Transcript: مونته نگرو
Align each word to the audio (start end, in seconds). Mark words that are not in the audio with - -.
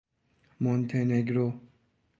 مونته 0.61 1.05
نگرو 1.05 1.47